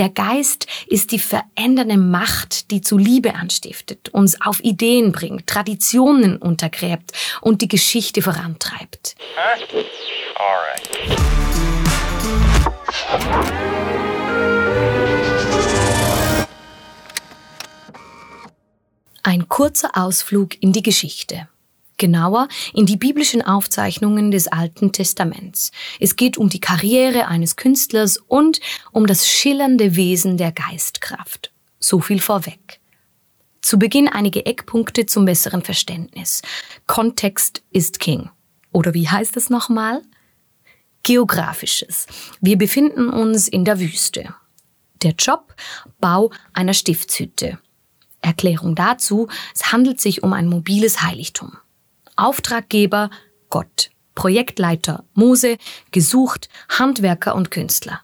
[0.00, 6.38] Der Geist ist die verändernde Macht, die zu Liebe anstiftet, uns auf Ideen bringt, Traditionen
[6.38, 9.14] untergräbt und die Geschichte vorantreibt.
[19.22, 21.46] Ein kurzer Ausflug in die Geschichte
[22.00, 25.70] genauer in die biblischen Aufzeichnungen des Alten Testaments.
[26.00, 28.58] Es geht um die Karriere eines Künstlers und
[28.90, 31.52] um das schillernde Wesen der Geistkraft.
[31.78, 32.80] So viel vorweg.
[33.62, 36.42] Zu Beginn einige Eckpunkte zum besseren Verständnis.
[36.88, 38.30] Kontext ist King.
[38.72, 40.02] Oder wie heißt es nochmal?
[41.02, 42.06] Geografisches.
[42.40, 44.34] Wir befinden uns in der Wüste.
[45.02, 45.54] Der Job?
[46.00, 47.58] Bau einer Stiftshütte.
[48.22, 51.56] Erklärung dazu, es handelt sich um ein mobiles Heiligtum.
[52.20, 53.08] Auftraggeber
[53.48, 55.56] Gott, Projektleiter Mose,
[55.90, 58.02] gesucht Handwerker und Künstler.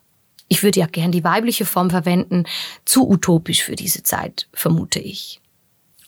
[0.48, 2.44] Ich würde ja gern die weibliche Form verwenden,
[2.86, 5.42] zu utopisch für diese Zeit, vermute ich.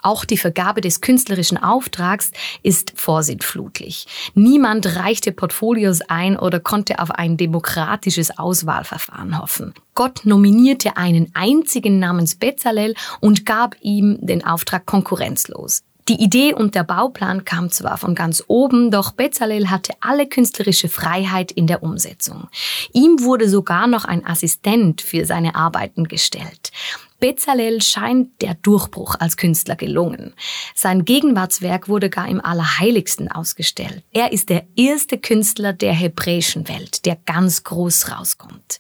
[0.01, 2.31] Auch die Vergabe des künstlerischen Auftrags
[2.63, 4.07] ist vorsintflutlich.
[4.33, 9.75] Niemand reichte Portfolios ein oder konnte auf ein demokratisches Auswahlverfahren hoffen.
[9.95, 15.83] Gott nominierte einen einzigen namens Bezalel und gab ihm den Auftrag konkurrenzlos.
[16.09, 20.89] Die Idee und der Bauplan kam zwar von ganz oben, doch Bezalel hatte alle künstlerische
[20.89, 22.49] Freiheit in der Umsetzung.
[22.95, 26.73] Ihm wurde sogar noch ein Assistent für seine Arbeiten gestellt.
[27.21, 30.33] Bezalel scheint der Durchbruch als Künstler gelungen.
[30.75, 34.03] Sein Gegenwartswerk wurde gar im Allerheiligsten ausgestellt.
[34.13, 38.79] Er ist der erste Künstler der hebräischen Welt, der ganz groß rauskommt.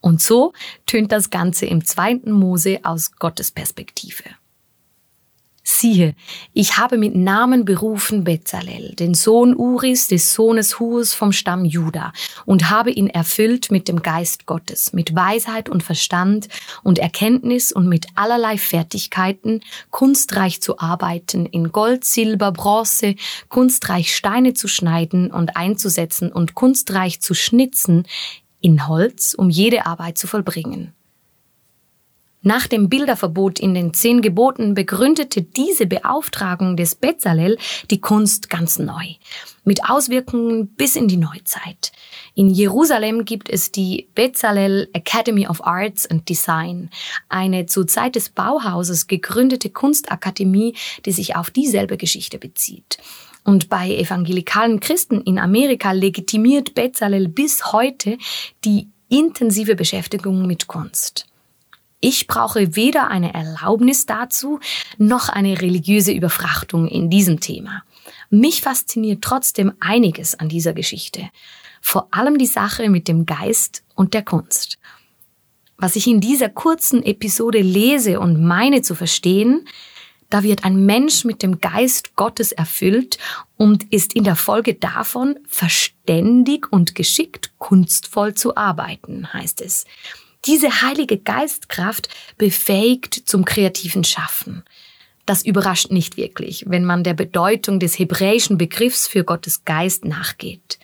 [0.00, 0.52] Und so
[0.86, 4.24] tönt das Ganze im zweiten Mose aus Gottes Perspektive.
[5.80, 6.16] Siehe,
[6.54, 12.12] ich habe mit Namen berufen Bezalel, den Sohn Uris, des Sohnes Hus vom Stamm Juda,
[12.46, 16.48] und habe ihn erfüllt mit dem Geist Gottes, mit Weisheit und Verstand
[16.82, 23.14] und Erkenntnis und mit allerlei Fertigkeiten, kunstreich zu arbeiten, in Gold, Silber, Bronze,
[23.48, 28.04] kunstreich Steine zu schneiden und einzusetzen und kunstreich zu schnitzen,
[28.60, 30.92] in Holz, um jede Arbeit zu vollbringen.
[32.42, 37.58] Nach dem Bilderverbot in den zehn Geboten begründete diese Beauftragung des Bezalel
[37.90, 39.06] die Kunst ganz neu,
[39.64, 41.90] mit Auswirkungen bis in die Neuzeit.
[42.36, 46.90] In Jerusalem gibt es die Bezalel Academy of Arts and Design,
[47.28, 50.76] eine zur Zeit des Bauhauses gegründete Kunstakademie,
[51.06, 52.98] die sich auf dieselbe Geschichte bezieht.
[53.42, 58.16] Und bei evangelikalen Christen in Amerika legitimiert Bezalel bis heute
[58.64, 61.26] die intensive Beschäftigung mit Kunst.
[62.00, 64.60] Ich brauche weder eine Erlaubnis dazu,
[64.98, 67.82] noch eine religiöse Überfrachtung in diesem Thema.
[68.30, 71.28] Mich fasziniert trotzdem einiges an dieser Geschichte.
[71.82, 74.78] Vor allem die Sache mit dem Geist und der Kunst.
[75.76, 79.66] Was ich in dieser kurzen Episode lese und meine zu verstehen,
[80.30, 83.18] da wird ein Mensch mit dem Geist Gottes erfüllt
[83.56, 89.84] und ist in der Folge davon verständig und geschickt kunstvoll zu arbeiten, heißt es.
[90.46, 94.62] Diese heilige Geistkraft befähigt zum kreativen Schaffen.
[95.26, 100.78] Das überrascht nicht wirklich, wenn man der Bedeutung des hebräischen Begriffs für Gottes Geist nachgeht.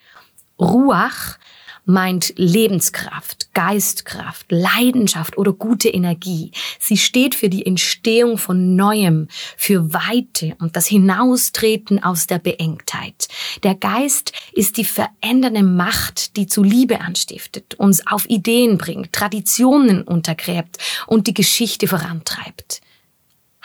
[0.59, 1.39] Ruach
[1.87, 6.51] meint Lebenskraft, Geistkraft, Leidenschaft oder gute Energie.
[6.79, 13.29] Sie steht für die Entstehung von Neuem, für Weite und das Hinaustreten aus der Beengtheit.
[13.63, 20.03] Der Geist ist die verändernde Macht, die zu Liebe anstiftet, uns auf Ideen bringt, Traditionen
[20.03, 22.81] untergräbt und die Geschichte vorantreibt.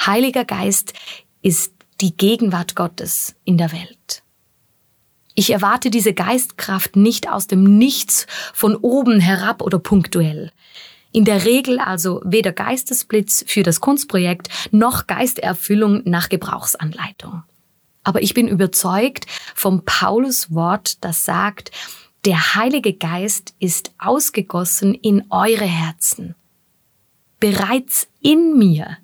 [0.06, 0.94] Heiliger Geist
[1.42, 4.24] ist die Gegenwart Gottes in der Welt.
[5.40, 10.52] Ich erwarte diese Geistkraft nicht aus dem Nichts von oben herab oder punktuell.
[11.14, 17.44] In der Regel also weder Geistesblitz für das Kunstprojekt noch Geisterfüllung nach Gebrauchsanleitung.
[18.04, 21.72] Aber ich bin überzeugt vom Paulus Wort, das sagt,
[22.26, 26.36] der Heilige Geist ist ausgegossen in eure Herzen.
[27.40, 28.98] Bereits in mir.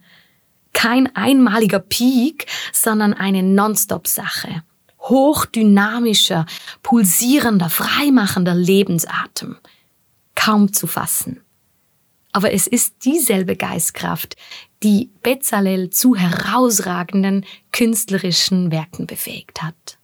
[0.74, 4.64] Kein einmaliger Peak, sondern eine Nonstop-Sache
[5.06, 6.46] hochdynamischer,
[6.84, 9.58] pulsierender, freimachender Lebensatem.
[10.36, 11.42] Kaum zu fassen.
[12.32, 14.36] Aber es ist dieselbe Geistkraft,
[14.84, 19.98] die Bezalel zu herausragenden künstlerischen Werken befähigt hat.